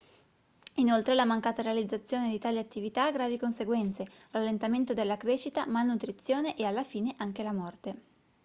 inoltre 0.77 1.13
la 1.13 1.25
mancata 1.25 1.61
realizzazione 1.61 2.31
di 2.31 2.39
tali 2.39 2.57
attività 2.57 3.05
ha 3.05 3.11
gravi 3.11 3.37
conseguenze 3.37 4.09
rallentamento 4.31 4.95
della 4.95 5.15
crescita 5.15 5.67
malnutrizione 5.67 6.57
e 6.57 6.65
alla 6.65 6.83
fine 6.83 7.13
anche 7.19 7.43
la 7.43 7.53
morte 7.53 8.01